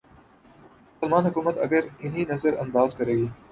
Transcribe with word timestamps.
مسلماںحکومت 0.93 1.55
اگر 1.57 1.83
انہیں 1.99 2.29
نظر 2.31 2.53
انداز 2.59 2.95
کرے 2.97 3.15
گی۔ 3.17 3.27